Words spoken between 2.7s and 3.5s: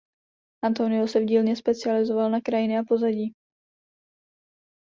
a pozadí.